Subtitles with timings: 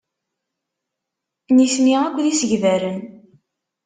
[1.55, 2.99] Nitni akk d isegbaren.